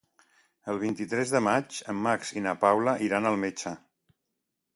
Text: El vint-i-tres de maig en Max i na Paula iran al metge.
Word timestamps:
El 0.71 0.79
vint-i-tres 0.83 1.33
de 1.35 1.41
maig 1.47 1.77
en 1.93 1.99
Max 2.07 2.33
i 2.41 2.43
na 2.47 2.55
Paula 2.65 2.97
iran 3.11 3.31
al 3.35 3.39
metge. 3.45 3.77